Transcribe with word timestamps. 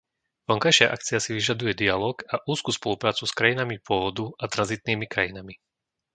Vonkajšia 0.49 0.87
akcia 0.95 1.17
si 1.21 1.29
vyžaduje 1.37 1.73
dialóg 1.81 2.17
a 2.25 2.35
úzku 2.53 2.69
spoluprácu 2.77 3.23
s 3.29 3.35
krajinami 3.39 3.75
pôvodu 3.87 4.25
a 4.41 4.49
tranzitnými 4.53 5.05
krajinami. 5.13 5.53